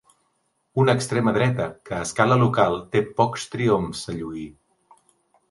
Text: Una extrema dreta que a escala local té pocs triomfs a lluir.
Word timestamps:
Una 0.83 0.95
extrema 0.99 1.33
dreta 1.35 1.67
que 1.89 1.93
a 1.97 1.99
escala 2.07 2.39
local 2.45 2.79
té 2.97 3.03
pocs 3.21 3.47
triomfs 3.57 4.03
a 4.15 4.19
lluir. 4.19 4.49